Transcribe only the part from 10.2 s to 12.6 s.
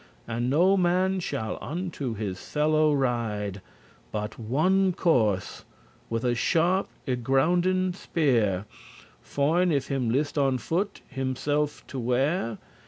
on foot, himself to wear.